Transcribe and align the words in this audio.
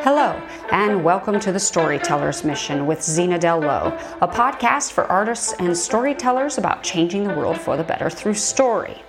Hello, 0.00 0.40
and 0.72 1.04
welcome 1.04 1.38
to 1.40 1.52
the 1.52 1.60
Storyteller's 1.60 2.42
Mission 2.42 2.86
with 2.86 3.02
Zena 3.02 3.38
Dell 3.38 3.60
Lowe, 3.60 3.98
a 4.22 4.26
podcast 4.26 4.92
for 4.92 5.04
artists 5.04 5.52
and 5.58 5.76
storytellers 5.76 6.56
about 6.56 6.82
changing 6.82 7.24
the 7.24 7.34
world 7.34 7.60
for 7.60 7.76
the 7.76 7.84
better 7.84 8.08
through 8.08 8.32
story. 8.32 9.02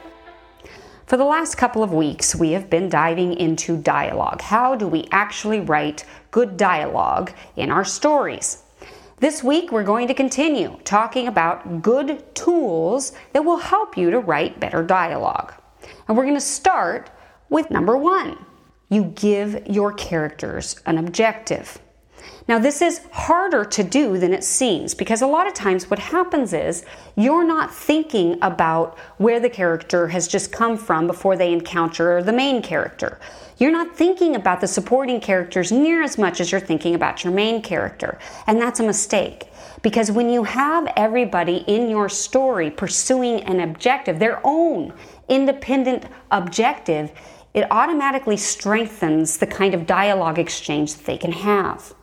For 1.06 1.16
the 1.16 1.24
last 1.24 1.56
couple 1.56 1.82
of 1.82 1.94
weeks, 1.94 2.36
we 2.36 2.52
have 2.52 2.70
been 2.70 2.90
diving 2.90 3.38
into 3.38 3.78
dialogue. 3.78 4.42
How 4.42 4.76
do 4.76 4.86
we 4.86 5.08
actually 5.12 5.62
write 5.62 6.04
good 6.32 6.58
dialogue 6.58 7.32
in 7.56 7.72
our 7.72 7.86
stories? 7.86 8.64
This 9.20 9.42
week, 9.42 9.72
we're 9.72 9.84
going 9.84 10.10
to 10.10 10.14
continue 10.14 10.78
talking 10.84 11.28
about 11.28 11.82
good 11.82 12.36
tools 12.36 13.14
that 13.32 13.46
will 13.46 13.58
help 13.58 13.96
you 13.96 14.12
to 14.12 14.20
write 14.20 14.60
better 14.60 14.84
dialogue. 14.84 15.54
And 16.10 16.18
we're 16.18 16.26
going 16.26 16.36
to 16.36 16.42
start 16.42 17.10
with 17.50 17.72
number 17.72 17.96
one 17.96 18.38
you 18.90 19.06
give 19.16 19.68
your 19.68 19.94
characters 19.94 20.80
an 20.86 20.98
objective. 20.98 21.80
Now, 22.48 22.58
this 22.58 22.82
is 22.82 23.02
harder 23.12 23.64
to 23.64 23.84
do 23.84 24.18
than 24.18 24.34
it 24.34 24.44
seems 24.44 24.96
because 24.96 25.22
a 25.22 25.28
lot 25.28 25.48
of 25.48 25.54
times 25.54 25.90
what 25.90 26.00
happens 26.00 26.52
is 26.52 26.84
you're 27.16 27.46
not 27.46 27.72
thinking 27.72 28.40
about 28.42 28.98
where 29.18 29.40
the 29.40 29.52
character 29.52 30.08
has 30.08 30.28
just 30.28 30.52
come 30.52 30.76
from 30.76 31.06
before 31.06 31.38
they 31.38 31.54
encounter 31.54 32.24
the 32.24 32.34
main 32.34 32.64
character. 32.64 33.20
You're 33.60 33.72
not 33.72 33.96
thinking 33.96 34.36
about 34.36 34.62
the 34.62 34.68
supporting 34.68 35.20
characters 35.20 35.72
near 35.72 36.02
as 36.02 36.18
much 36.18 36.42
as 36.42 36.52
you're 36.52 36.60
thinking 36.60 36.96
about 36.96 37.24
your 37.24 37.34
main 37.34 37.62
character. 37.62 38.18
And 38.48 38.60
that's 38.60 38.80
a 38.80 38.84
mistake 38.84 39.50
because 39.84 40.12
when 40.12 40.30
you 40.30 40.44
have 40.44 40.92
everybody 40.96 41.58
in 41.68 41.88
your 41.90 42.10
story 42.10 42.72
pursuing 42.72 43.42
an 43.42 43.60
objective, 43.60 44.18
their 44.18 44.42
own 44.44 44.94
independent 45.28 46.06
objective, 46.32 47.12
it 47.60 47.68
automatically 47.70 48.38
strengthens 48.38 49.38
the 49.38 49.48
kind 49.48 49.74
of 49.74 49.86
dialogue 49.86 50.40
exchange 50.40 50.96
that 50.96 51.06
they 51.06 51.18
can 51.18 51.32
have. 51.32 51.94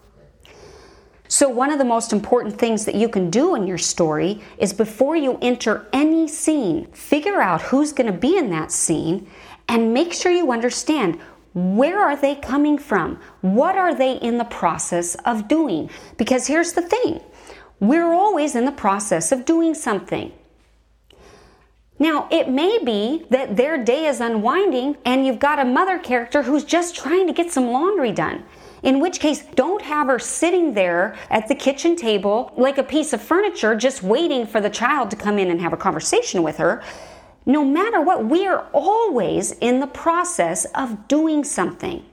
So, 1.28 1.48
one 1.48 1.72
of 1.72 1.78
the 1.78 1.84
most 1.84 2.12
important 2.12 2.56
things 2.56 2.84
that 2.84 2.94
you 2.94 3.08
can 3.08 3.30
do 3.30 3.56
in 3.56 3.66
your 3.66 3.78
story 3.78 4.42
is 4.58 4.72
before 4.72 5.16
you 5.16 5.38
enter 5.42 5.86
any 5.92 6.28
scene, 6.28 6.86
figure 6.92 7.40
out 7.40 7.62
who's 7.62 7.92
going 7.92 8.12
to 8.12 8.16
be 8.16 8.38
in 8.38 8.50
that 8.50 8.70
scene 8.70 9.28
and 9.68 9.92
make 9.92 10.12
sure 10.12 10.30
you 10.30 10.52
understand 10.52 11.18
where 11.54 11.98
are 11.98 12.16
they 12.16 12.36
coming 12.36 12.78
from? 12.78 13.18
What 13.40 13.76
are 13.76 13.94
they 13.94 14.18
in 14.18 14.38
the 14.38 14.44
process 14.44 15.14
of 15.24 15.48
doing? 15.48 15.90
Because 16.16 16.46
here's 16.46 16.74
the 16.74 16.82
thing 16.82 17.20
we're 17.80 18.12
always 18.12 18.54
in 18.54 18.66
the 18.66 18.72
process 18.72 19.32
of 19.32 19.44
doing 19.44 19.74
something. 19.74 20.32
Now, 21.98 22.28
it 22.30 22.50
may 22.50 22.78
be 22.84 23.24
that 23.30 23.56
their 23.56 23.82
day 23.82 24.06
is 24.06 24.20
unwinding 24.20 24.98
and 25.04 25.26
you've 25.26 25.38
got 25.38 25.58
a 25.58 25.64
mother 25.64 25.98
character 25.98 26.42
who's 26.42 26.64
just 26.64 26.94
trying 26.94 27.26
to 27.26 27.32
get 27.32 27.50
some 27.50 27.68
laundry 27.68 28.12
done. 28.12 28.44
In 28.82 29.00
which 29.00 29.18
case, 29.18 29.44
don't 29.54 29.82
have 29.82 30.08
her 30.08 30.18
sitting 30.18 30.74
there 30.74 31.16
at 31.30 31.48
the 31.48 31.54
kitchen 31.54 31.96
table 31.96 32.52
like 32.56 32.76
a 32.76 32.82
piece 32.82 33.14
of 33.14 33.22
furniture 33.22 33.74
just 33.74 34.02
waiting 34.02 34.46
for 34.46 34.60
the 34.60 34.68
child 34.68 35.10
to 35.10 35.16
come 35.16 35.38
in 35.38 35.50
and 35.50 35.60
have 35.60 35.72
a 35.72 35.78
conversation 35.78 36.42
with 36.42 36.58
her. 36.58 36.82
No 37.46 37.64
matter 37.64 38.00
what, 38.00 38.26
we 38.26 38.46
are 38.46 38.66
always 38.72 39.52
in 39.52 39.80
the 39.80 39.86
process 39.86 40.66
of 40.74 41.08
doing 41.08 41.44
something. 41.44 42.04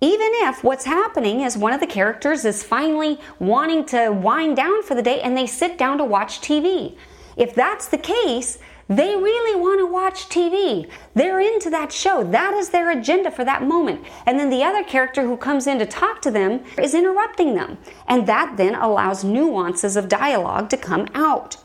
Even 0.00 0.30
if 0.42 0.62
what's 0.62 0.84
happening 0.84 1.40
is 1.40 1.56
one 1.56 1.72
of 1.72 1.80
the 1.80 1.86
characters 1.86 2.44
is 2.44 2.62
finally 2.62 3.18
wanting 3.40 3.84
to 3.86 4.10
wind 4.10 4.56
down 4.56 4.82
for 4.82 4.94
the 4.94 5.02
day 5.02 5.20
and 5.22 5.36
they 5.36 5.46
sit 5.46 5.78
down 5.78 5.98
to 5.98 6.04
watch 6.04 6.40
TV. 6.40 6.96
If 7.36 7.54
that's 7.54 7.88
the 7.88 7.98
case, 7.98 8.58
they 8.88 9.16
really 9.16 9.58
want 9.58 9.80
to 9.80 9.86
watch 9.86 10.28
TV. 10.28 10.90
They're 11.14 11.40
into 11.40 11.70
that 11.70 11.90
show. 11.90 12.22
That 12.22 12.54
is 12.54 12.68
their 12.68 12.90
agenda 12.90 13.30
for 13.30 13.44
that 13.44 13.62
moment. 13.62 14.04
And 14.26 14.38
then 14.38 14.50
the 14.50 14.62
other 14.62 14.84
character 14.84 15.22
who 15.22 15.36
comes 15.36 15.66
in 15.66 15.78
to 15.78 15.86
talk 15.86 16.20
to 16.22 16.30
them 16.30 16.62
is 16.76 16.94
interrupting 16.94 17.54
them. 17.54 17.78
And 18.08 18.26
that 18.26 18.56
then 18.56 18.74
allows 18.74 19.24
nuances 19.24 19.96
of 19.96 20.08
dialogue 20.08 20.68
to 20.70 20.76
come 20.76 21.08
out. 21.14 21.56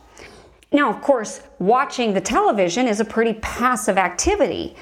Now, 0.72 0.90
of 0.90 1.02
course, 1.02 1.42
watching 1.58 2.14
the 2.14 2.22
television 2.22 2.88
is 2.88 3.00
a 3.00 3.06
pretty 3.06 3.34
passive 3.42 3.98
activity, 3.98 4.76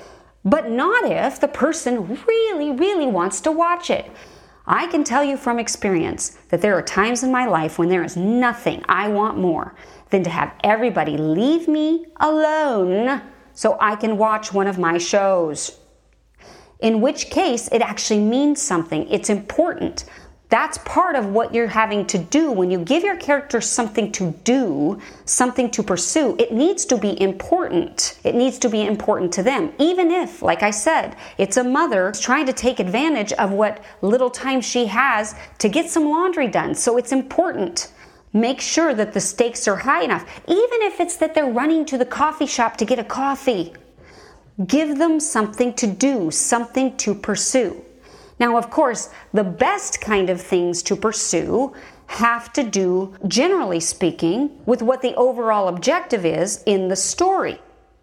but 0.46 0.70
not 0.70 1.10
if 1.10 1.40
the 1.40 1.48
person 1.48 2.20
really, 2.28 2.72
really 2.72 3.08
wants 3.08 3.42
to 3.42 3.52
watch 3.52 3.90
it. 3.90 4.12
I 4.70 4.88
can 4.88 5.06
tell 5.06 5.24
you 5.24 5.38
from 5.38 5.60
experience 5.60 6.38
that 6.50 6.62
there 6.62 6.78
are 6.78 6.82
times 6.82 7.24
in 7.24 7.32
my 7.32 7.46
life 7.46 7.80
when 7.80 7.88
there 7.88 8.04
is 8.04 8.18
nothing 8.18 8.84
I 8.90 9.08
want 9.08 9.38
more 9.38 9.76
than 10.10 10.24
to 10.24 10.30
have 10.30 10.54
everybody 10.64 11.18
leave 11.18 11.68
me 11.68 12.06
alone 12.18 13.22
so 13.54 13.78
I 13.80 13.96
can 13.96 14.18
watch 14.18 14.54
one 14.54 14.68
of 14.68 14.78
my 14.78 14.98
shows. 14.98 15.80
In 16.80 17.02
which 17.02 17.30
case, 17.30 17.68
it 17.72 17.82
actually 17.82 18.20
means 18.20 18.62
something. 18.62 19.10
It's 19.10 19.30
important. 19.30 20.06
That's 20.50 20.78
part 20.80 21.16
of 21.16 21.26
what 21.26 21.54
you're 21.54 21.68
having 21.68 22.06
to 22.08 22.18
do 22.18 22.52
when 22.52 22.72
you 22.72 22.80
give 22.80 23.04
your 23.04 23.18
character 23.18 23.60
something 23.60 24.14
to 24.14 24.32
do, 24.46 25.02
something 25.26 25.70
to 25.72 25.84
pursue. 25.84 26.38
It 26.40 26.54
needs 26.54 26.86
to 26.86 26.98
be 26.98 27.20
important. 27.20 28.18
It 28.24 28.34
needs 28.34 28.58
to 28.60 28.70
be 28.70 28.86
important 28.86 29.34
to 29.34 29.44
them. 29.44 29.74
Even 29.78 30.10
if, 30.10 30.42
like 30.42 30.64
I 30.64 30.72
said, 30.72 31.18
it's 31.38 31.58
a 31.58 31.64
mother 31.66 32.14
trying 32.14 32.46
to 32.46 32.54
take 32.54 32.80
advantage 32.80 33.34
of 33.34 33.52
what 33.52 33.84
little 34.02 34.30
time 34.30 34.62
she 34.62 34.86
has 34.86 35.36
to 35.58 35.68
get 35.68 35.90
some 35.90 36.06
laundry 36.06 36.48
done. 36.48 36.76
So 36.76 36.98
it's 36.98 37.12
important. 37.12 37.92
Make 38.38 38.62
sure 38.62 38.94
that 38.94 39.14
the 39.14 39.20
stakes 39.20 39.68
are 39.68 39.78
high 39.78 40.04
enough, 40.04 40.24
even 40.48 40.82
if 40.84 41.00
it's 41.00 41.16
that 41.16 41.34
they're 41.34 41.52
running 41.52 41.86
to 41.86 41.98
the 41.98 42.06
coffee 42.06 42.46
shop 42.46 42.78
to 42.78 42.86
get 42.86 43.00
a 43.00 43.04
coffee. 43.04 43.74
Give 44.68 45.00
them 45.00 45.20
something 45.20 45.74
to 45.74 45.88
do, 45.88 46.30
something 46.30 46.96
to 46.98 47.16
pursue. 47.16 47.84
Now, 48.40 48.56
of 48.56 48.70
course, 48.70 49.10
the 49.34 49.44
best 49.44 50.02
kind 50.02 50.30
of 50.30 50.40
things 50.40 50.84
to 50.84 50.96
pursue 50.96 51.74
have 52.06 52.54
to 52.54 52.62
do, 52.62 53.16
generally 53.28 53.80
speaking, 53.80 54.52
with 54.68 54.84
what 54.84 55.02
the 55.02 55.16
overall 55.16 55.68
objective 55.68 56.24
is 56.24 56.62
in 56.68 56.90
the 56.90 56.96
story. 56.96 57.60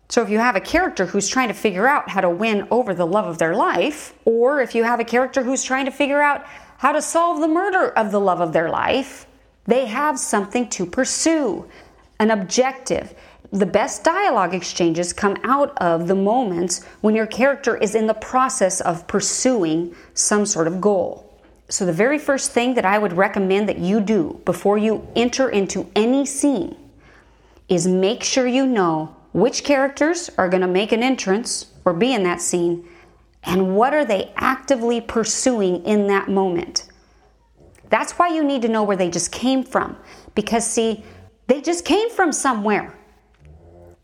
So, 0.09 0.21
if 0.21 0.31
you 0.31 0.41
have 0.41 0.57
a 0.57 0.61
character 0.61 1.07
who's 1.07 1.29
trying 1.29 1.49
to 1.49 1.55
figure 1.55 1.87
out 1.87 2.11
how 2.11 2.23
to 2.23 2.29
win 2.29 2.67
over 2.73 2.93
the 2.93 3.07
love 3.07 3.27
of 3.27 3.39
their 3.39 3.55
life, 3.55 4.13
or 4.25 4.61
if 4.61 4.75
you 4.75 4.83
have 4.83 4.99
a 4.99 5.05
character 5.05 5.45
who's 5.45 5.63
trying 5.63 5.85
to 5.85 5.93
figure 5.93 6.21
out 6.21 6.45
how 6.79 6.91
to 6.91 7.01
solve 7.01 7.41
the 7.41 7.47
murder 7.47 7.91
of 7.91 8.11
the 8.11 8.21
love 8.21 8.41
of 8.41 8.53
their 8.53 8.69
life, 8.69 9.29
they 9.67 9.87
have 9.87 10.19
something 10.19 10.69
to 10.71 10.87
pursue, 10.87 11.67
an 12.19 12.31
objective. 12.31 13.15
The 13.51 13.67
best 13.67 14.05
dialogue 14.05 14.55
exchanges 14.55 15.13
come 15.13 15.37
out 15.45 15.77
of 15.79 16.09
the 16.09 16.15
moments 16.15 16.85
when 17.01 17.15
your 17.15 17.27
character 17.27 17.77
is 17.77 17.95
in 17.95 18.07
the 18.07 18.15
process 18.15 18.81
of 18.81 19.07
pursuing 19.07 19.95
some 20.15 20.45
sort 20.45 20.67
of 20.67 20.81
goal. 20.81 21.31
So, 21.69 21.87
the 21.87 21.93
very 21.93 22.19
first 22.19 22.53
thing 22.53 22.75
that 22.75 22.85
I 22.85 22.99
would 22.99 23.15
recommend 23.15 23.69
that 23.69 23.79
you 23.79 24.01
do 24.01 24.41
before 24.45 24.77
you 24.77 25.07
enter 25.17 25.49
into 25.49 25.91
any 25.95 26.27
scene 26.27 26.77
is 27.69 27.87
make 27.87 28.23
sure 28.23 28.47
you 28.47 28.67
know 28.67 29.17
which 29.33 29.65
characters 29.65 30.31
are 30.37 30.49
going 30.49 30.61
to 30.61 30.69
make 30.69 30.93
an 30.93 31.03
entrance 31.03 31.67
or 31.85 31.95
be 31.95 32.13
in 32.13 32.23
that 32.25 32.41
scene 32.41 32.87
and 33.45 33.77
what 33.77 33.95
are 33.95 34.05
they 34.05 34.33
actively 34.37 35.01
pursuing 35.01 35.85
in 35.85 36.07
that 36.09 36.29
moment. 36.29 36.89
That's 37.95 38.15
why 38.15 38.27
you 38.27 38.43
need 38.43 38.63
to 38.63 38.69
know 38.69 38.83
where 38.83 38.97
they 38.97 39.09
just 39.09 39.31
came 39.31 39.63
from. 39.63 39.97
Because, 40.35 40.67
see, 40.67 41.05
they 41.47 41.61
just 41.61 41.85
came 41.85 42.11
from 42.11 42.33
somewhere. 42.33 42.99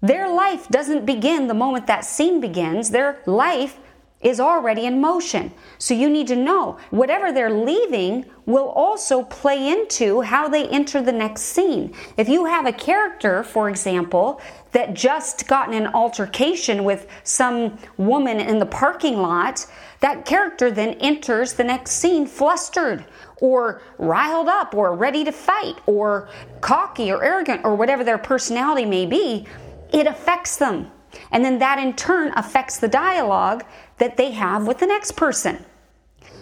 Their 0.01 0.33
life 0.33 0.69
doesn't 0.69 1.07
begin 1.07 1.49
the 1.49 1.55
moment 1.55 1.89
that 1.89 2.05
scene 2.05 2.41
begins. 2.41 2.91
Their 2.91 3.21
life 3.27 3.81
is 4.21 4.39
already 4.39 4.85
in 4.87 5.01
motion. 5.01 5.53
So 5.79 5.93
you 5.95 6.09
need 6.09 6.29
to 6.29 6.37
know 6.37 6.79
whatever 6.91 7.33
they're 7.33 7.51
leaving 7.51 8.27
will 8.47 8.69
also 8.69 9.25
play 9.25 9.73
into 9.73 10.21
how 10.21 10.47
they 10.47 10.69
enter 10.69 11.03
the 11.03 11.11
next 11.11 11.43
scene. 11.43 11.93
If 12.17 12.29
you 12.29 12.45
have 12.45 12.67
a 12.67 12.73
character, 12.73 13.43
for 13.43 13.69
example, 13.69 14.41
that 14.71 14.95
just 14.95 15.49
gotten 15.49 15.75
an 15.75 15.89
altercation 15.89 16.85
with 16.85 17.09
some 17.25 17.77
woman 17.97 18.39
in 18.39 18.61
the 18.61 18.67
parking 18.67 19.19
lot, 19.19 19.67
that 20.01 20.27
character 20.27 20.71
then 20.71 20.95
enters 21.01 21.55
the 21.55 21.65
next 21.65 21.93
scene 21.93 22.27
flustered 22.27 23.05
or 23.41 23.83
riled 23.99 24.49
up 24.49 24.75
or 24.75 24.95
ready 24.95 25.25
to 25.25 25.33
fight 25.33 25.77
or 25.87 26.29
cocky 26.61 27.11
or 27.11 27.25
arrogant 27.25 27.65
or 27.65 27.75
whatever 27.75 28.05
their 28.05 28.19
personality 28.19 28.85
may 28.85 29.07
be. 29.07 29.47
It 29.93 30.07
affects 30.07 30.57
them. 30.57 30.91
And 31.33 31.45
then 31.45 31.59
that 31.59 31.79
in 31.79 31.95
turn 31.95 32.33
affects 32.37 32.79
the 32.79 32.89
dialogue 32.89 33.65
that 33.99 34.17
they 34.17 34.31
have 34.31 34.67
with 34.67 34.79
the 34.79 34.87
next 34.87 35.13
person. 35.13 35.65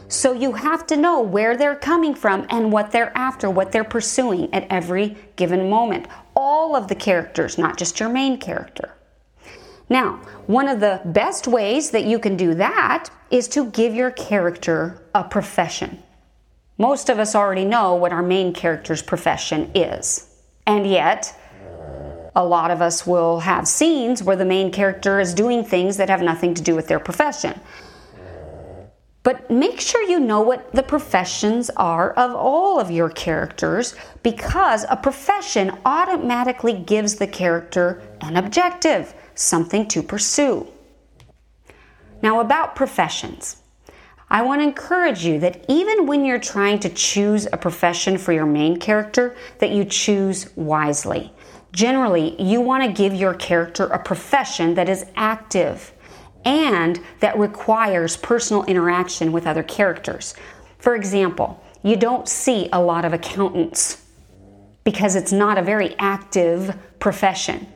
So 0.09 0.33
you 0.33 0.53
have 0.53 0.87
to 0.87 0.97
know 0.97 1.21
where 1.21 1.56
they're 1.56 1.77
coming 1.77 2.15
from 2.15 2.47
and 2.49 2.73
what 2.73 2.93
they're 2.93 3.17
after, 3.17 3.50
what 3.50 3.73
they're 3.73 3.85
pursuing 3.85 4.53
at 4.55 4.67
every 4.71 5.17
given 5.37 5.69
moment. 5.69 6.06
All 6.35 6.75
of 6.75 6.89
the 6.89 6.95
characters, 6.95 7.59
not 7.59 7.77
just 7.77 8.00
your 8.00 8.09
main 8.09 8.39
character. 8.39 8.95
Now, 9.91 10.17
one 10.47 10.69
of 10.69 10.81
the 10.81 11.00
best 11.05 11.47
ways 11.47 11.91
that 11.91 12.05
you 12.05 12.19
can 12.19 12.37
do 12.37 12.55
that 12.55 13.11
is 13.31 13.49
to 13.49 13.71
give 13.71 13.95
your 13.95 14.11
character 14.11 15.03
a 15.15 15.25
profession. 15.25 16.03
Most 16.79 17.09
of 17.09 17.19
us 17.19 17.35
already 17.35 17.65
know 17.65 17.97
what 17.97 18.13
our 18.13 18.23
main 18.23 18.53
character's 18.53 19.03
profession 19.03 19.71
is. 19.75 20.33
And 20.65 20.87
yet, 20.87 21.37
a 22.37 22.45
lot 22.45 22.71
of 22.71 22.81
us 22.81 23.05
will 23.05 23.41
have 23.41 23.67
scenes 23.67 24.23
where 24.23 24.37
the 24.37 24.45
main 24.45 24.71
character 24.71 25.19
is 25.19 25.35
doing 25.35 25.65
things 25.65 25.97
that 25.97 26.09
have 26.09 26.23
nothing 26.23 26.55
to 26.55 26.63
do 26.63 26.77
with 26.77 26.87
their 26.87 27.01
profession. 27.01 27.59
But 29.25 29.51
make 29.51 29.81
sure 29.81 30.03
you 30.05 30.21
know 30.21 30.41
what 30.41 30.73
the 30.73 30.85
professions 30.85 31.69
are 31.71 32.13
of 32.13 32.35
all 32.35 32.79
of 32.79 32.93
your 32.93 33.11
characters 33.11 33.97
because 34.23 34.87
a 34.89 34.97
profession 34.97 35.73
automatically 35.85 36.75
gives 36.75 37.17
the 37.17 37.27
character 37.27 38.01
an 38.21 38.37
objective, 38.37 39.13
something 39.35 39.89
to 39.89 40.03
pursue. 40.03 40.69
Now, 42.23 42.41
about 42.41 42.77
professions. 42.77 43.57
I 44.31 44.43
want 44.43 44.61
to 44.61 44.65
encourage 44.65 45.25
you 45.25 45.39
that 45.41 45.65
even 45.69 46.07
when 46.07 46.25
you're 46.25 46.39
trying 46.39 46.81
to 46.81 46.91
choose 46.91 47.47
a 47.47 47.57
profession 47.57 48.19
for 48.19 48.33
your 48.33 48.45
main 48.45 48.79
character, 48.79 49.35
that 49.59 49.71
you 49.71 49.85
choose 49.85 50.55
wisely. 50.55 51.33
Generally, 51.73 52.41
you 52.43 52.61
want 52.61 52.85
to 52.85 52.93
give 52.93 53.15
your 53.15 53.35
character 53.35 53.87
a 53.87 53.99
profession 53.99 54.75
that 54.75 54.89
is 54.89 55.07
active 55.17 55.93
and 56.45 57.01
that 57.21 57.39
requires 57.39 58.17
personal 58.17 58.65
interaction 58.65 59.33
with 59.33 59.47
other 59.47 59.63
characters. 59.63 60.35
For 60.79 60.95
example, 60.95 61.63
you 61.83 61.97
don't 61.97 62.29
see 62.29 62.69
a 62.73 62.81
lot 62.81 63.05
of 63.05 63.13
accountants 63.13 64.03
because 64.85 65.17
it's 65.17 65.33
not 65.33 65.59
a 65.59 65.63
very 65.63 65.95
active 65.99 66.77
profession. 66.99 67.67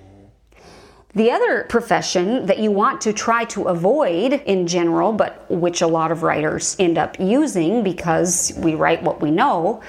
The 1.15 1.31
other 1.31 1.65
profession 1.69 2.47
that 2.47 2.59
you 2.59 2.71
want 2.71 3.03
to 3.03 3.13
try 3.13 3.45
to 3.47 3.65
avoid 3.65 4.33
in 4.33 4.67
general, 4.67 5.13
but 5.13 5.45
which 5.51 5.83
a 5.83 5.87
lot 5.87 6.11
of 6.11 6.23
writers 6.23 6.75
end 6.79 6.97
up 6.97 7.21
using 7.21 7.83
because 7.83 8.53
we 8.57 8.75
write 8.75 9.03
what 9.03 9.21
we 9.21 9.31
know, 9.31 9.83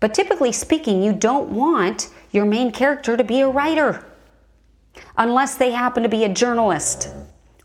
but 0.00 0.12
typically 0.12 0.52
speaking, 0.52 1.02
you 1.02 1.14
don't 1.14 1.48
want 1.48 2.10
your 2.30 2.44
main 2.44 2.70
character 2.72 3.16
to 3.16 3.24
be 3.24 3.40
a 3.40 3.48
writer 3.48 4.04
unless 5.16 5.54
they 5.54 5.70
happen 5.70 6.02
to 6.02 6.10
be 6.10 6.24
a 6.24 6.28
journalist. 6.28 7.08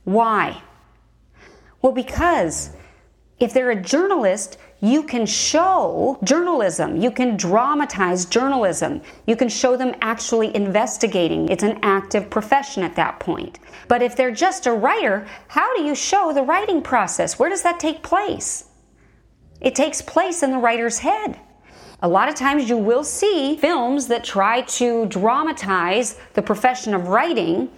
Why? 0.05 0.61
Well, 1.81 1.91
because 1.91 2.69
if 3.39 3.53
they're 3.53 3.71
a 3.71 3.81
journalist, 3.81 4.57
you 4.81 5.03
can 5.03 5.27
show 5.27 6.17
journalism. 6.23 6.97
You 6.97 7.11
can 7.11 7.37
dramatize 7.37 8.25
journalism. 8.25 9.01
You 9.27 9.35
can 9.35 9.47
show 9.47 9.77
them 9.77 9.95
actually 10.01 10.53
investigating. 10.55 11.49
It's 11.49 11.63
an 11.63 11.79
active 11.83 12.31
profession 12.31 12.81
at 12.81 12.95
that 12.95 13.19
point. 13.19 13.59
But 13.87 14.01
if 14.01 14.15
they're 14.15 14.31
just 14.31 14.65
a 14.65 14.73
writer, 14.73 15.27
how 15.47 15.75
do 15.75 15.83
you 15.83 15.93
show 15.93 16.33
the 16.33 16.41
writing 16.41 16.81
process? 16.81 17.37
Where 17.37 17.49
does 17.49 17.61
that 17.61 17.79
take 17.79 18.01
place? 18.01 18.65
It 19.59 19.75
takes 19.75 20.01
place 20.01 20.41
in 20.41 20.51
the 20.51 20.57
writer's 20.57 20.99
head. 20.99 21.39
A 22.01 22.09
lot 22.09 22.29
of 22.29 22.33
times 22.33 22.67
you 22.67 22.77
will 22.77 23.03
see 23.03 23.57
films 23.57 24.07
that 24.07 24.23
try 24.23 24.61
to 24.61 25.05
dramatize 25.05 26.17
the 26.33 26.41
profession 26.41 26.95
of 26.95 27.09
writing 27.09 27.69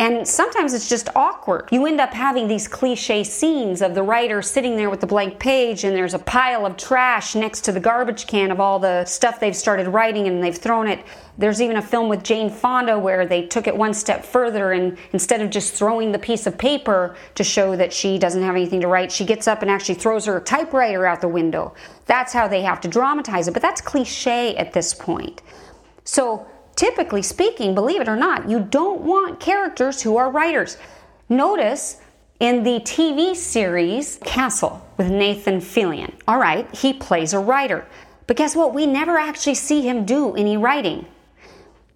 and 0.00 0.26
sometimes 0.28 0.74
it's 0.74 0.88
just 0.88 1.08
awkward. 1.16 1.68
You 1.72 1.84
end 1.86 2.00
up 2.00 2.12
having 2.12 2.46
these 2.46 2.68
cliche 2.68 3.24
scenes 3.24 3.82
of 3.82 3.96
the 3.96 4.02
writer 4.02 4.42
sitting 4.42 4.76
there 4.76 4.90
with 4.90 5.00
the 5.00 5.08
blank 5.08 5.40
page, 5.40 5.82
and 5.82 5.96
there's 5.96 6.14
a 6.14 6.20
pile 6.20 6.64
of 6.64 6.76
trash 6.76 7.34
next 7.34 7.62
to 7.62 7.72
the 7.72 7.80
garbage 7.80 8.28
can 8.28 8.52
of 8.52 8.60
all 8.60 8.78
the 8.78 9.04
stuff 9.06 9.40
they've 9.40 9.56
started 9.56 9.88
writing 9.88 10.28
and 10.28 10.40
they've 10.40 10.56
thrown 10.56 10.86
it. 10.86 11.04
There's 11.36 11.60
even 11.60 11.76
a 11.76 11.82
film 11.82 12.08
with 12.08 12.22
Jane 12.22 12.48
Fonda 12.48 12.96
where 12.96 13.26
they 13.26 13.44
took 13.46 13.66
it 13.66 13.76
one 13.76 13.92
step 13.92 14.24
further, 14.24 14.70
and 14.70 14.96
instead 15.12 15.42
of 15.42 15.50
just 15.50 15.74
throwing 15.74 16.12
the 16.12 16.18
piece 16.18 16.46
of 16.46 16.56
paper 16.56 17.16
to 17.34 17.42
show 17.42 17.74
that 17.74 17.92
she 17.92 18.18
doesn't 18.18 18.42
have 18.42 18.54
anything 18.54 18.80
to 18.82 18.86
write, 18.86 19.10
she 19.10 19.24
gets 19.24 19.48
up 19.48 19.62
and 19.62 19.70
actually 19.70 19.96
throws 19.96 20.26
her 20.26 20.38
typewriter 20.38 21.06
out 21.06 21.20
the 21.20 21.28
window. 21.28 21.74
That's 22.06 22.32
how 22.32 22.46
they 22.46 22.62
have 22.62 22.80
to 22.82 22.88
dramatize 22.88 23.48
it, 23.48 23.52
but 23.52 23.62
that's 23.62 23.80
cliche 23.80 24.54
at 24.56 24.72
this 24.72 24.94
point. 24.94 25.42
So, 26.04 26.46
typically 26.78 27.22
speaking, 27.22 27.74
believe 27.74 28.00
it 28.00 28.08
or 28.08 28.16
not, 28.16 28.48
you 28.48 28.60
don't 28.60 29.00
want 29.00 29.40
characters 29.40 30.00
who 30.00 30.16
are 30.16 30.30
writers. 30.30 30.78
Notice 31.28 32.00
in 32.38 32.62
the 32.62 32.78
TV 32.80 33.34
series 33.34 34.20
Castle 34.24 34.86
with 34.96 35.10
Nathan 35.10 35.60
Fillion. 35.60 36.14
All 36.28 36.38
right, 36.38 36.72
he 36.72 36.92
plays 36.92 37.32
a 37.32 37.40
writer. 37.40 37.84
But 38.28 38.36
guess 38.36 38.54
what? 38.54 38.74
We 38.74 38.86
never 38.86 39.18
actually 39.18 39.56
see 39.56 39.82
him 39.82 40.04
do 40.04 40.36
any 40.36 40.56
writing. 40.56 41.06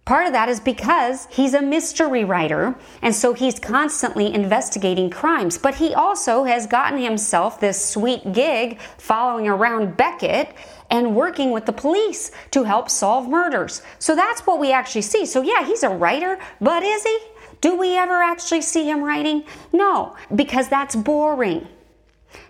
Part 0.05 0.27
of 0.27 0.33
that 0.33 0.49
is 0.49 0.59
because 0.59 1.29
he's 1.31 1.55
a 1.55 1.63
mystery 1.63 2.25
writer, 2.25 2.75
and 3.03 3.15
so 3.15 3.35
he's 3.35 3.61
constantly 3.61 4.35
investigating 4.35 5.11
crimes. 5.11 5.59
But 5.59 5.77
he 5.77 5.95
also 5.95 6.43
has 6.43 6.67
gotten 6.67 6.99
himself 7.01 7.61
this 7.61 7.89
sweet 7.89 8.33
gig 8.33 8.81
following 8.99 9.47
around 9.47 9.97
Beckett 9.97 10.57
and 10.93 11.17
working 11.17 11.51
with 11.51 11.65
the 11.65 11.73
police 11.73 12.31
to 12.51 12.63
help 12.63 12.91
solve 12.91 13.27
murders. 13.27 13.83
So 13.99 14.15
that's 14.15 14.47
what 14.47 14.61
we 14.61 14.73
actually 14.73 15.03
see. 15.03 15.25
So, 15.25 15.43
yeah, 15.43 15.65
he's 15.65 15.83
a 15.83 15.89
writer, 15.89 16.39
but 16.61 16.83
is 16.83 17.03
he? 17.03 17.19
Do 17.63 17.79
we 17.79 17.97
ever 17.97 18.23
actually 18.23 18.61
see 18.61 18.89
him 18.89 19.03
writing? 19.03 19.45
No, 19.73 20.15
because 20.35 20.69
that's 20.69 20.95
boring. 20.95 21.67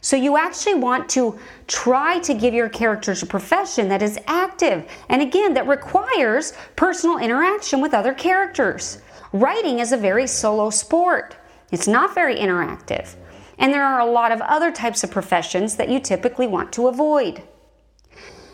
So 0.01 0.17
you 0.17 0.37
actually 0.37 0.75
want 0.75 1.09
to 1.11 1.39
try 1.69 2.19
to 2.21 2.35
give 2.35 2.53
your 2.53 2.69
characters 2.69 3.23
a 3.23 3.27
profession 3.27 3.89
that 3.89 4.03
is 4.03 4.19
active 4.27 4.89
and 5.09 5.23
again 5.23 5.55
that 5.55 5.67
requires 5.69 6.53
personal 6.77 7.19
interaction 7.19 7.81
with 7.81 7.95
other 7.95 8.13
characters. 8.13 8.99
Writing 9.33 9.79
is 9.79 9.93
a 9.93 9.97
very 9.97 10.27
solo 10.27 10.71
sport. 10.71 11.37
It's 11.71 11.89
not 11.89 12.15
very 12.15 12.37
interactive. 12.37 13.15
And 13.59 13.73
there 13.73 13.85
are 13.85 14.01
a 14.01 14.11
lot 14.11 14.33
of 14.33 14.41
other 14.41 14.73
types 14.73 15.05
of 15.05 15.11
professions 15.11 15.77
that 15.77 15.89
you 15.89 16.01
typically 16.01 16.47
want 16.47 16.73
to 16.73 16.89
avoid. 16.89 17.43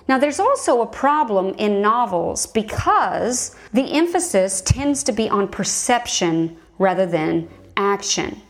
Now, 0.09 0.17
there's 0.17 0.41
also 0.41 0.81
a 0.81 0.87
problem 0.87 1.55
in 1.59 1.83
novels 1.83 2.47
because 2.47 3.55
the 3.75 3.93
emphasis 3.93 4.63
tends 4.63 5.05
to 5.05 5.13
be 5.13 5.29
on 5.29 5.49
perception 5.49 6.57
rather 6.79 7.05
than 7.05 7.49
action. 7.77 8.41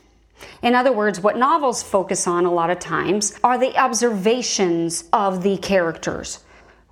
In 0.62 0.76
other 0.76 0.92
words, 0.92 1.20
what 1.20 1.36
novels 1.36 1.82
focus 1.82 2.28
on 2.28 2.44
a 2.44 2.52
lot 2.52 2.70
of 2.70 2.78
times 2.78 3.36
are 3.42 3.58
the 3.58 3.76
observations 3.76 5.04
of 5.12 5.42
the 5.42 5.56
characters 5.58 6.38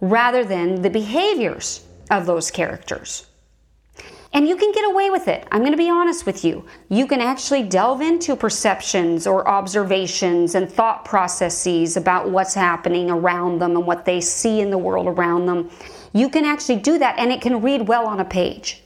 rather 0.01 0.45
than 0.45 0.83
the 0.83 0.91
behaviors 0.91 1.85
of 2.11 2.27
those 2.27 2.51
characters. 2.51 3.27
And 4.37 4.47
you 4.47 4.55
can 4.55 4.71
get 4.71 4.85
away 4.85 5.09
with 5.09 5.29
it. 5.29 5.49
I'm 5.51 5.61
going 5.61 5.73
to 5.73 5.79
be 5.79 5.89
honest 5.89 6.27
with 6.27 6.45
you. 6.45 6.67
You 6.91 7.07
can 7.07 7.23
actually 7.23 7.63
delve 7.63 8.03
into 8.03 8.37
perceptions 8.37 9.27
or 9.27 9.49
observations 9.49 10.55
and 10.55 10.71
thought 10.71 11.07
processes 11.07 11.97
about 11.97 12.29
what's 12.29 12.53
happening 12.53 13.11
around 13.11 13.61
them 13.61 13.75
and 13.77 13.87
what 13.87 14.05
they 14.05 14.21
see 14.21 14.61
in 14.61 14.69
the 14.69 14.77
world 14.77 15.07
around 15.07 15.47
them. 15.47 15.71
You 16.13 16.29
can 16.29 16.45
actually 16.45 16.77
do 16.77 16.99
that 16.99 17.19
and 17.19 17.33
it 17.33 17.41
can 17.41 17.63
read 17.63 17.89
well 17.89 18.07
on 18.07 18.21
a 18.21 18.27
page. 18.27 18.83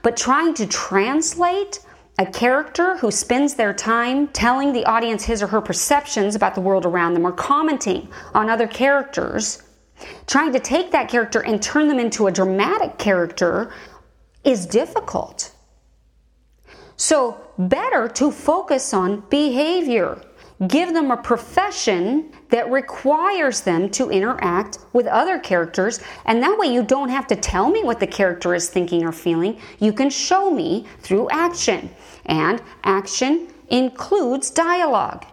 But 0.00 0.16
trying 0.16 0.54
to 0.54 0.66
translate 0.66 1.80
a 2.18 2.24
character 2.24 2.96
who 2.96 3.10
spends 3.10 3.52
their 3.52 3.74
time 3.74 4.28
telling 4.28 4.72
the 4.72 4.86
audience 4.86 5.22
his 5.24 5.42
or 5.42 5.48
her 5.48 5.60
perceptions 5.60 6.34
about 6.34 6.54
the 6.54 6.62
world 6.62 6.86
around 6.86 7.12
them 7.12 7.26
or 7.26 7.32
commenting 7.32 8.08
on 8.32 8.48
other 8.48 8.66
characters, 8.66 9.64
trying 10.26 10.54
to 10.54 10.60
take 10.60 10.90
that 10.92 11.10
character 11.10 11.44
and 11.44 11.62
turn 11.62 11.88
them 11.88 11.98
into 11.98 12.26
a 12.26 12.32
dramatic 12.32 12.96
character 12.96 13.70
is 14.44 14.66
difficult. 14.66 15.52
So, 16.96 17.40
better 17.58 18.08
to 18.08 18.30
focus 18.30 18.94
on 18.94 19.24
behavior. 19.28 20.20
Give 20.68 20.94
them 20.94 21.10
a 21.10 21.16
profession 21.16 22.32
that 22.50 22.70
requires 22.70 23.62
them 23.62 23.90
to 23.90 24.10
interact 24.10 24.78
with 24.92 25.06
other 25.06 25.38
characters, 25.40 26.00
and 26.24 26.40
that 26.42 26.56
way 26.56 26.68
you 26.68 26.84
don't 26.84 27.08
have 27.08 27.26
to 27.26 27.36
tell 27.36 27.68
me 27.68 27.82
what 27.82 27.98
the 27.98 28.06
character 28.06 28.54
is 28.54 28.70
thinking 28.70 29.04
or 29.04 29.10
feeling. 29.10 29.58
You 29.80 29.92
can 29.92 30.10
show 30.10 30.50
me 30.50 30.86
through 31.00 31.28
action 31.30 31.90
and 32.26 32.62
action 32.84 33.48
includes 33.68 34.50
dialogue. 34.50 35.26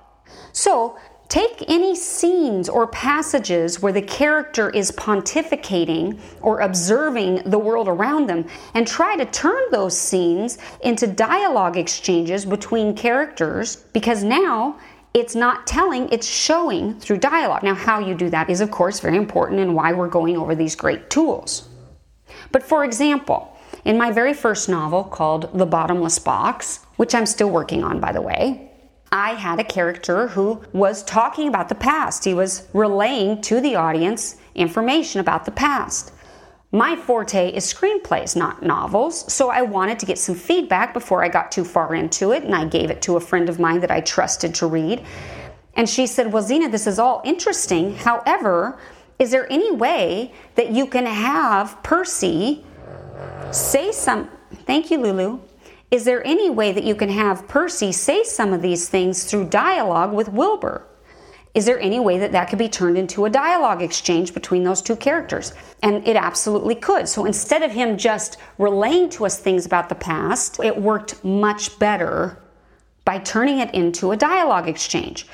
So, 0.54 0.98
take 1.32 1.64
any 1.70 1.96
scenes 1.96 2.68
or 2.68 2.86
passages 2.88 3.82
where 3.82 3.94
the 3.94 4.02
character 4.02 4.70
is 4.70 4.92
pontificating 4.92 6.20
or 6.42 6.60
observing 6.60 7.42
the 7.46 7.58
world 7.58 7.88
around 7.88 8.28
them 8.28 8.46
and 8.74 8.86
try 8.86 9.16
to 9.16 9.24
turn 9.28 9.64
those 9.72 9.98
scenes 9.98 10.58
into 10.82 11.08
dialogue 11.08 11.78
exchanges 11.78 12.46
between 12.46 12.94
characters 12.94 13.78
because 13.94 14.26
now 14.26 14.78
it's 15.14 15.34
not 15.34 15.66
telling, 15.66 16.10
it's 16.10 16.28
showing 16.28 17.00
through 17.00 17.20
dialogue. 17.20 17.64
Now, 17.64 17.76
how 17.76 18.00
you 18.00 18.14
do 18.14 18.30
that 18.30 18.50
is, 18.50 18.60
of 18.60 18.70
course, 18.70 19.00
very 19.00 19.16
important 19.16 19.62
and 19.62 19.74
why 19.74 19.94
we're 19.94 20.10
going 20.10 20.36
over 20.36 20.54
these 20.54 20.76
great 20.76 21.10
tools. 21.10 21.70
But 22.52 22.62
for 22.62 22.84
example, 22.84 23.58
in 23.86 23.98
my 23.98 24.12
very 24.12 24.34
first 24.34 24.68
novel 24.68 25.06
called 25.06 25.50
The 25.58 25.66
Bottomless 25.66 26.20
Box, 26.20 26.82
which 26.98 27.16
I'm 27.16 27.26
still 27.26 27.50
working 27.50 27.86
on, 27.86 28.02
by 28.02 28.12
the 28.12 28.22
way, 28.22 28.71
I 29.12 29.34
had 29.34 29.60
a 29.60 29.64
character 29.66 30.30
who 30.30 30.62
was 30.72 31.04
talking 31.04 31.50
about 31.50 31.68
the 31.68 31.76
past. 31.76 32.24
He 32.24 32.34
was 32.34 32.68
relaying 32.74 33.42
to 33.42 33.60
the 33.60 33.76
audience 33.76 34.38
information 34.56 35.20
about 35.20 35.44
the 35.44 35.52
past. 35.52 36.14
My 36.72 36.96
forte 36.96 37.50
is 37.50 37.72
screenplays, 37.72 38.38
not 38.38 38.64
novels, 38.64 39.32
so 39.32 39.50
I 39.50 39.62
wanted 39.64 40.00
to 40.00 40.06
get 40.06 40.18
some 40.18 40.36
feedback 40.36 40.94
before 40.94 41.22
I 41.22 41.28
got 41.28 41.52
too 41.52 41.66
far 41.66 41.94
into 41.94 42.32
it, 42.32 42.44
and 42.44 42.56
I 42.56 42.64
gave 42.64 42.90
it 42.90 43.02
to 43.02 43.18
a 43.18 43.20
friend 43.20 43.50
of 43.50 43.60
mine 43.60 43.82
that 43.82 43.92
I 43.92 44.00
trusted 44.00 44.56
to 44.56 44.68
read. 44.68 45.04
And 45.76 45.90
she 45.90 46.08
said, 46.08 46.32
Well, 46.32 46.44
Zena, 46.44 46.70
this 46.70 46.88
is 46.88 46.98
all 46.98 47.22
interesting. 47.26 47.96
However, 47.96 48.80
is 49.20 49.32
there 49.32 49.52
any 49.52 49.72
way 49.72 50.34
that 50.56 50.72
you 50.72 50.88
can 50.88 51.06
have 51.06 51.84
Percy 51.84 52.64
say 53.52 53.92
some, 53.92 54.30
thank 54.66 54.90
you, 54.90 54.98
Lulu. 54.98 55.42
Is 55.92 56.06
there 56.06 56.26
any 56.26 56.50
way 56.50 56.72
that 56.72 56.86
you 56.86 56.96
can 56.96 57.10
have 57.10 57.50
Percy 57.50 57.92
say 57.92 58.24
some 58.24 58.54
of 58.54 58.62
these 58.62 58.88
things 58.88 59.26
through 59.26 59.50
dialogue 59.50 60.14
with 60.14 60.30
Wilbur? 60.30 60.88
Is 61.54 61.66
there 61.66 61.82
any 61.82 62.00
way 62.00 62.18
that 62.18 62.32
that 62.32 62.50
could 62.50 62.60
be 62.60 62.70
turned 62.70 62.98
into 62.98 63.26
a 63.26 63.30
dialogue 63.30 63.82
exchange 63.82 64.34
between 64.34 64.64
those 64.64 64.82
two 64.82 64.96
characters? 64.96 65.52
And 65.84 66.08
it 66.08 66.16
absolutely 66.16 66.76
could. 66.76 67.10
So 67.10 67.26
instead 67.26 67.62
of 67.62 67.74
him 67.74 67.98
just 67.98 68.38
relaying 68.58 69.10
to 69.10 69.26
us 69.26 69.38
things 69.38 69.66
about 69.66 69.90
the 69.90 69.96
past, 69.96 70.62
it 70.62 70.78
worked 70.78 71.22
much 71.26 71.78
better 71.78 72.42
by 73.04 73.18
turning 73.20 73.60
it 73.60 73.74
into 73.74 74.14
a 74.14 74.18
dialogue 74.18 74.70
exchange. 74.70 75.28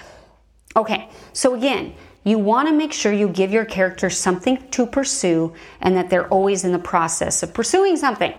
Okay, 0.75 1.07
so 1.33 1.53
again, 1.53 1.93
you 2.23 2.39
want 2.39 2.67
to 2.67 2.73
make 2.73 2.93
sure 2.93 3.13
you 3.13 3.29
give 3.29 3.51
your 3.51 3.65
characters 3.65 4.17
something 4.17 4.57
to 4.71 4.87
pursue 4.87 5.53
and 5.81 5.95
that 5.95 6.09
they're 6.09 6.27
always 6.29 6.63
in 6.63 6.71
the 6.71 6.79
process 6.79 7.43
of 7.43 7.53
pursuing 7.53 7.95
something. 7.95 8.33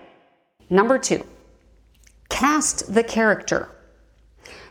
Number 0.68 0.98
two, 0.98 1.24
cast 2.38 2.94
the 2.94 3.02
character. 3.02 3.68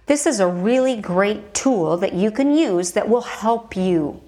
This 0.06 0.26
is 0.26 0.40
a 0.40 0.48
really 0.48 0.96
great 0.96 1.54
tool 1.54 1.98
that 1.98 2.14
you 2.14 2.32
can 2.32 2.56
use 2.56 2.94
that 2.94 3.10
will 3.10 3.24
help 3.44 3.76
you. 3.76 4.22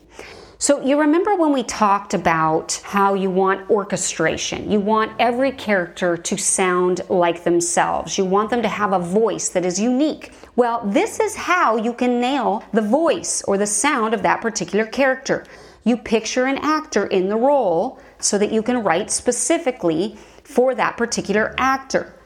So, 0.57 0.81
you 0.81 0.99
remember 0.99 1.37
when 1.37 1.53
we 1.53 1.63
talked 1.63 2.13
about 2.13 2.81
how 2.83 3.13
you 3.13 3.29
want 3.29 3.69
orchestration? 3.69 4.69
You 4.69 4.81
want 4.81 5.13
every 5.19 5.53
character 5.53 6.17
to 6.17 6.35
sound 6.35 6.99
like 7.07 7.45
themselves. 7.45 8.17
You 8.17 8.25
want 8.25 8.49
them 8.49 8.61
to 8.61 8.67
have 8.67 8.91
a 8.91 8.99
voice 8.99 9.47
that 9.47 9.63
is 9.63 9.79
unique. 9.79 10.33
Well, 10.57 10.81
this 10.83 11.21
is 11.21 11.33
how 11.37 11.77
you 11.77 11.93
can 11.93 12.19
nail 12.19 12.65
the 12.73 12.81
voice 12.81 13.41
or 13.43 13.57
the 13.57 13.67
sound 13.67 14.13
of 14.13 14.21
that 14.23 14.41
particular 14.41 14.85
character. 14.85 15.45
You 15.85 15.95
picture 15.95 16.45
an 16.45 16.57
actor 16.57 17.05
in 17.05 17.29
the 17.29 17.37
role 17.37 18.01
so 18.17 18.37
that 18.37 18.51
you 18.51 18.61
can 18.61 18.83
write 18.83 19.09
specifically 19.09 20.17
for 20.43 20.75
that 20.75 20.97
particular 20.97 21.55
actor. 21.57 22.18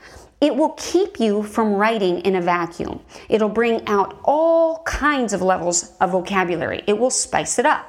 It 0.44 0.58
will 0.58 0.72
keep 0.72 1.22
you 1.22 1.42
from 1.42 1.74
writing 1.74 2.20
in 2.20 2.36
a 2.36 2.42
vacuum. 2.42 3.00
It'll 3.30 3.48
bring 3.48 3.88
out 3.88 4.20
all 4.26 4.84
kinds 4.84 5.32
of 5.32 5.42
levels 5.42 5.94
of 6.02 6.12
vocabulary. 6.12 6.84
It 6.86 7.00
will 7.00 7.10
spice 7.10 7.60
it 7.60 7.66
up. 7.66 7.88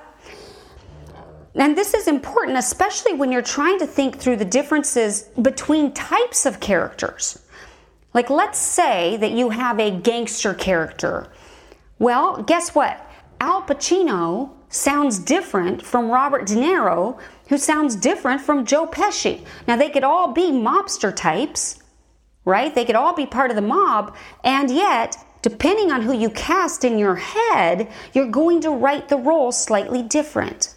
And 1.56 1.76
this 1.76 1.94
is 1.94 2.06
important, 2.06 2.56
especially 2.56 3.12
when 3.12 3.32
you're 3.32 3.42
trying 3.42 3.80
to 3.80 3.88
think 3.88 4.18
through 4.18 4.36
the 4.36 4.44
differences 4.44 5.22
between 5.42 5.94
types 5.94 6.46
of 6.46 6.60
characters. 6.60 7.40
Like, 8.12 8.30
let's 8.30 8.60
say 8.60 9.16
that 9.16 9.32
you 9.32 9.50
have 9.50 9.80
a 9.80 9.90
gangster 9.90 10.54
character. 10.54 11.26
Well, 11.98 12.40
guess 12.44 12.72
what? 12.72 13.04
Al 13.40 13.62
Pacino 13.62 14.50
sounds 14.68 15.18
different 15.18 15.82
from 15.82 16.08
Robert 16.08 16.46
De 16.46 16.54
Niro, 16.54 17.18
who 17.48 17.58
sounds 17.58 17.96
different 17.96 18.40
from 18.40 18.64
Joe 18.64 18.86
Pesci. 18.86 19.44
Now, 19.66 19.74
they 19.74 19.90
could 19.90 20.04
all 20.04 20.32
be 20.32 20.52
mobster 20.52 21.14
types, 21.14 21.80
right? 22.44 22.74
They 22.74 22.84
could 22.84 22.96
all 22.96 23.14
be 23.14 23.26
part 23.26 23.50
of 23.50 23.56
the 23.56 23.62
mob, 23.62 24.14
and 24.42 24.70
yet, 24.70 25.16
depending 25.42 25.92
on 25.92 26.02
who 26.02 26.14
you 26.14 26.30
cast 26.30 26.84
in 26.84 26.98
your 26.98 27.16
head, 27.16 27.88
you're 28.12 28.30
going 28.30 28.60
to 28.62 28.70
write 28.70 29.08
the 29.08 29.16
role 29.16 29.52
slightly 29.52 30.02
different. 30.02 30.74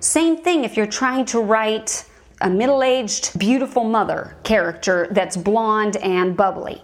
Same 0.00 0.36
thing 0.36 0.64
if 0.64 0.76
you're 0.76 0.86
trying 0.86 1.24
to 1.26 1.40
write 1.40 2.04
a 2.40 2.50
middle 2.50 2.82
aged, 2.82 3.38
beautiful 3.38 3.84
mother 3.84 4.36
character 4.44 5.08
that's 5.10 5.36
blonde 5.36 5.96
and 5.96 6.36
bubbly. 6.36 6.82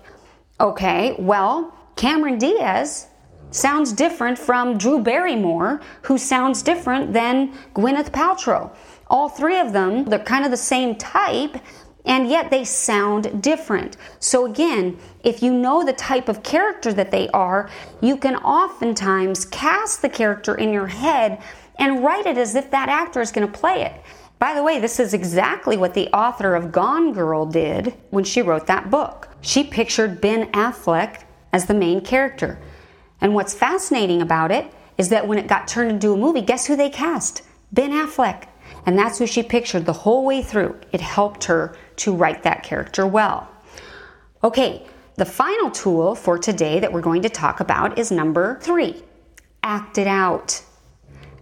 Okay, 0.61 1.15
well, 1.19 1.77
Cameron 1.97 2.39
Diaz 2.39 3.09
sounds 3.51 3.93
different 3.93 4.39
from 4.39 4.79
Drew 4.79 5.03
Barrymore, 5.03 5.81
who 6.03 6.17
sounds 6.17 6.63
different 6.63 7.13
than 7.13 7.53
Gwyneth 7.75 8.11
Paltrow. 8.11 8.75
All 9.09 9.29
three 9.29 9.61
of 9.61 9.73
them, 9.75 10.05
they're 10.05 10.19
kind 10.19 10.45
of 10.45 10.51
the 10.51 10.57
same 10.57 10.95
type, 10.97 11.59
and 12.05 12.29
yet 12.29 12.51
they 12.51 12.65
sound 12.65 13.43
different. 13.43 13.97
So, 14.19 14.45
again, 14.47 14.99
if 15.23 15.43
you 15.43 15.53
know 15.53 15.85
the 15.85 15.93
type 15.93 16.29
of 16.29 16.43
character 16.43 16.93
that 16.93 17.11
they 17.11 17.29
are, 17.29 17.71
you 18.01 18.17
can 18.17 18.37
oftentimes 18.37 19.45
cast 19.47 20.03
the 20.03 20.09
character 20.09 20.55
in 20.55 20.73
your 20.73 20.89
head 20.89 21.43
and 21.79 22.05
write 22.05 22.27
it 22.27 22.37
as 22.37 22.55
if 22.55 22.71
that 22.71 22.89
actor 22.89 23.21
is 23.21 23.33
going 23.33 23.47
to 23.47 23.59
play 23.59 23.83
it. 23.83 23.95
By 24.39 24.55
the 24.55 24.63
way, 24.63 24.81
this 24.81 24.99
is 24.99 25.15
exactly 25.15 25.77
what 25.77 25.95
the 25.95 26.09
author 26.09 26.57
of 26.57 26.73
Gone 26.73 27.13
Girl 27.13 27.47
did 27.47 27.95
when 28.11 28.25
she 28.25 28.43
wrote 28.43 28.67
that 28.67 28.91
book. 28.91 29.29
She 29.41 29.63
pictured 29.63 30.21
Ben 30.21 30.51
Affleck 30.51 31.23
as 31.53 31.67
the 31.67 31.75
main 31.75 32.01
character. 32.01 32.59
And 33.21 33.35
what's 33.35 33.55
fascinating 33.55 34.21
about 34.21 34.51
it 34.51 34.67
is 34.99 35.11
that 35.11 35.29
when 35.29 35.39
it 35.39 35.47
got 35.47 35.69
turned 35.69 35.93
into 35.93 36.13
a 36.13 36.17
movie, 36.17 36.41
guess 36.41 36.67
who 36.67 36.75
they 36.75 36.91
cast? 36.91 37.43
Ben 37.71 37.93
Affleck. 37.93 38.49
And 38.87 38.99
that's 38.99 39.19
who 39.19 39.27
she 39.27 39.43
pictured 39.43 39.87
the 39.87 39.93
whole 39.93 40.25
way 40.25 40.43
through. 40.43 40.77
It 40.93 41.01
helped 41.01 41.45
her 41.45 41.77
to 41.97 42.15
write 42.15 42.43
that 42.43 42.63
character 42.63 43.07
well. 43.07 43.49
Okay, 44.43 44.87
the 45.17 45.25
final 45.25 45.71
tool 45.71 46.15
for 46.15 46.39
today 46.39 46.81
that 46.81 46.93
we're 46.93 47.01
going 47.01 47.23
to 47.23 47.29
talk 47.29 47.61
about 47.61 47.99
is 47.99 48.11
number 48.11 48.59
three 48.61 49.03
act 49.65 49.97
it 49.97 50.09
out 50.09 50.61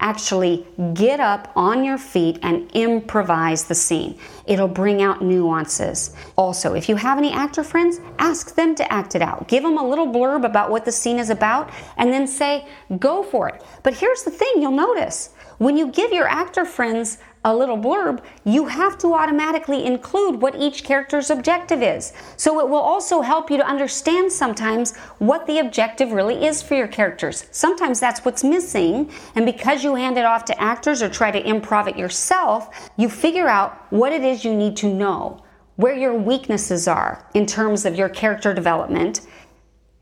actually 0.00 0.66
get 0.94 1.20
up 1.20 1.52
on 1.54 1.84
your 1.84 1.98
feet 1.98 2.38
and 2.42 2.70
improvise 2.72 3.64
the 3.64 3.74
scene. 3.74 4.18
It'll 4.46 4.68
bring 4.68 5.02
out 5.02 5.22
nuances. 5.22 6.14
Also, 6.36 6.74
if 6.74 6.88
you 6.88 6.96
have 6.96 7.18
any 7.18 7.32
actor 7.32 7.62
friends, 7.62 8.00
ask 8.18 8.54
them 8.54 8.74
to 8.76 8.92
act 8.92 9.14
it 9.14 9.22
out. 9.22 9.46
Give 9.48 9.62
them 9.62 9.76
a 9.76 9.86
little 9.86 10.06
blurb 10.06 10.44
about 10.44 10.70
what 10.70 10.84
the 10.84 10.92
scene 10.92 11.18
is 11.18 11.30
about 11.30 11.70
and 11.96 12.12
then 12.12 12.26
say, 12.26 12.66
go 12.98 13.22
for 13.22 13.48
it. 13.48 13.62
But 13.82 13.94
here's 13.94 14.22
the 14.22 14.30
thing 14.30 14.54
you'll 14.56 14.72
notice 14.72 15.30
when 15.60 15.76
you 15.76 15.88
give 15.88 16.10
your 16.10 16.26
actor 16.26 16.64
friends 16.64 17.18
a 17.44 17.54
little 17.54 17.76
blurb, 17.76 18.24
you 18.46 18.64
have 18.64 18.96
to 18.96 19.12
automatically 19.12 19.84
include 19.84 20.40
what 20.40 20.54
each 20.54 20.84
character's 20.84 21.28
objective 21.28 21.82
is. 21.82 22.14
So 22.38 22.60
it 22.60 22.68
will 22.70 22.78
also 22.78 23.20
help 23.20 23.50
you 23.50 23.58
to 23.58 23.66
understand 23.66 24.32
sometimes 24.32 24.96
what 25.18 25.46
the 25.46 25.58
objective 25.58 26.12
really 26.12 26.46
is 26.46 26.62
for 26.62 26.76
your 26.76 26.88
characters. 26.88 27.44
Sometimes 27.50 28.00
that's 28.00 28.24
what's 28.24 28.42
missing, 28.42 29.10
and 29.34 29.44
because 29.44 29.84
you 29.84 29.94
hand 29.96 30.16
it 30.16 30.24
off 30.24 30.46
to 30.46 30.58
actors 30.58 31.02
or 31.02 31.10
try 31.10 31.30
to 31.30 31.42
improv 31.42 31.88
it 31.88 31.98
yourself, 31.98 32.90
you 32.96 33.10
figure 33.10 33.46
out 33.46 33.86
what 33.90 34.14
it 34.14 34.22
is 34.22 34.46
you 34.46 34.54
need 34.54 34.78
to 34.78 34.90
know, 34.90 35.44
where 35.76 35.94
your 35.94 36.14
weaknesses 36.14 36.88
are 36.88 37.28
in 37.34 37.44
terms 37.44 37.84
of 37.84 37.96
your 37.96 38.08
character 38.08 38.54
development. 38.54 39.20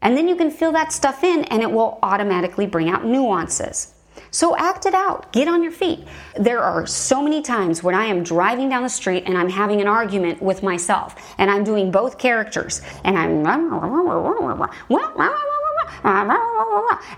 And 0.02 0.16
then 0.16 0.28
you 0.28 0.36
can 0.36 0.52
fill 0.52 0.70
that 0.70 0.92
stuff 0.92 1.24
in 1.24 1.42
and 1.46 1.62
it 1.62 1.70
will 1.72 1.98
automatically 2.04 2.68
bring 2.68 2.88
out 2.88 3.04
nuances. 3.04 3.94
So 4.30 4.56
act 4.56 4.86
it 4.86 4.94
out. 4.94 5.32
Get 5.32 5.48
on 5.48 5.62
your 5.62 5.72
feet. 5.72 6.06
There 6.36 6.62
are 6.62 6.86
so 6.86 7.22
many 7.22 7.42
times 7.42 7.82
when 7.82 7.94
I 7.94 8.04
am 8.04 8.22
driving 8.22 8.68
down 8.68 8.82
the 8.82 8.88
street 8.88 9.24
and 9.26 9.36
I'm 9.36 9.48
having 9.48 9.80
an 9.80 9.86
argument 9.86 10.42
with 10.42 10.62
myself 10.62 11.16
and 11.38 11.50
I'm 11.50 11.64
doing 11.64 11.90
both 11.90 12.18
characters 12.18 12.82
and 13.04 13.18
I'm 13.18 13.42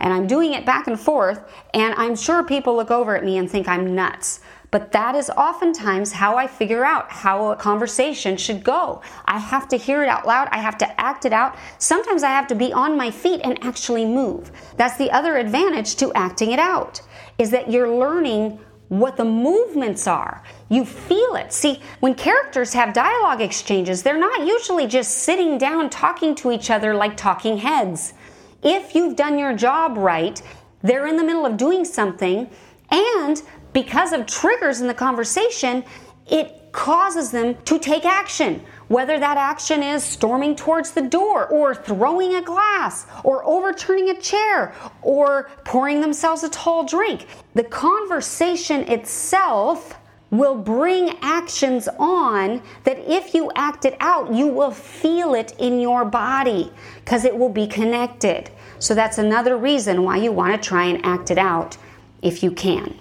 and 0.00 0.12
I'm 0.12 0.26
doing 0.26 0.55
it 0.55 0.64
back 0.64 0.87
and 0.87 0.99
forth 0.99 1.40
and 1.75 1.95
I'm 1.95 2.17
sure 2.17 2.43
people 2.43 2.76
look 2.76 2.90
over 2.90 3.17
at 3.17 3.25
me 3.25 3.38
and 3.38 3.50
think 3.50 3.69
I'm 3.69 3.95
nuts. 3.95 4.40
But 4.71 4.93
that 4.93 5.15
is 5.17 5.31
oftentimes 5.31 6.12
how 6.12 6.37
I 6.37 6.47
figure 6.47 6.85
out 6.85 7.11
how 7.11 7.50
a 7.50 7.57
conversation 7.57 8.37
should 8.37 8.62
go. 8.62 9.03
I 9.25 9.39
have 9.39 9.69
to 9.69 9.77
hear 9.77 10.03
it 10.03 10.09
out 10.09 10.27
loud, 10.27 10.49
I 10.53 10.59
have 10.59 10.79
to 10.79 11.00
act 11.00 11.25
it 11.25 11.33
out. 11.33 11.57
Sometimes 11.79 12.23
I 12.23 12.29
have 12.29 12.47
to 12.49 12.55
be 12.55 12.73
on 12.73 12.97
my 12.97 13.11
feet 13.11 13.41
and 13.43 13.59
actually 13.62 14.05
move. 14.05 14.53
That's 14.77 14.97
the 14.97 15.11
other 15.11 15.37
advantage 15.37 15.97
to 15.97 16.12
acting 16.15 16.53
it 16.53 16.61
out, 16.61 17.00
is 17.39 17.50
that 17.50 17.71
you're 17.71 17.89
learning 17.89 18.61
what 18.89 19.17
the 19.17 19.25
movements 19.25 20.09
are. 20.09 20.43
You 20.69 20.85
feel 20.85 21.37
it. 21.37 21.53
See, 21.53 21.81
when 22.00 22.15
characters 22.15 22.73
have 22.73 22.93
dialogue 22.93 23.41
exchanges, 23.41 24.03
they're 24.03 24.19
not 24.19 24.47
usually 24.47 24.87
just 24.87 25.19
sitting 25.19 25.59
down 25.59 25.91
talking 25.91 26.35
to 26.37 26.50
each 26.50 26.71
other 26.71 26.95
like 26.95 27.17
talking 27.17 27.59
heads. 27.59 28.15
If 28.62 28.95
you've 28.95 29.17
done 29.17 29.39
your 29.39 29.55
job 29.55 29.97
right, 29.97 30.43
they're 30.83 31.07
in 31.07 31.17
the 31.17 31.25
middle 31.25 31.47
of 31.47 31.57
doing 31.57 31.85
something 31.85 32.50
and 32.91 33.43
because 33.73 34.12
of 34.12 34.27
triggers 34.27 34.81
in 34.81 34.87
the 34.87 34.95
conversation, 34.95 35.85
it 36.27 36.73
causes 36.73 37.31
them 37.31 37.57
to 37.65 37.79
take 37.79 38.05
action. 38.05 38.65
Whether 38.89 39.19
that 39.19 39.37
action 39.37 39.83
is 39.83 40.03
storming 40.03 40.57
towards 40.57 40.93
the 40.93 41.03
door, 41.03 41.47
or 41.47 41.75
throwing 41.75 42.35
a 42.35 42.43
glass, 42.43 43.07
or 43.23 43.45
overturning 43.45 44.11
a 44.11 44.21
chair, 44.21 44.75
or 45.03 45.50
pouring 45.65 46.00
themselves 46.00 46.43
a 46.43 46.49
tall 46.49 46.85
drink. 46.85 47.27
The 47.55 47.65
conversation 47.65 48.81
itself 48.89 49.97
will 50.31 50.57
bring 50.57 51.17
actions 51.23 51.89
on 51.99 52.62
that 52.85 52.99
if 52.99 53.35
you 53.35 53.50
act 53.57 53.85
it 53.85 53.97
out, 54.00 54.33
you 54.33 54.47
will 54.47 54.71
feel 54.71 55.35
it 55.35 55.55
in 55.59 55.81
your 55.81 56.05
body 56.05 56.73
because 57.05 57.25
it 57.25 57.37
will 57.37 57.49
be 57.49 57.67
connected. 57.67 58.50
So 58.79 58.95
that's 58.95 59.19
another 59.19 59.57
reason 59.57 60.05
why 60.05 60.19
you 60.19 60.31
want 60.31 60.61
to 60.61 60.69
try 60.69 60.85
and 60.85 61.05
act 61.05 61.33
it 61.33 61.39
out 61.39 61.77
if 62.23 62.43
you 62.45 62.53
can 62.53 62.97